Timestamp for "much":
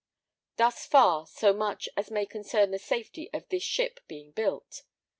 1.53-1.87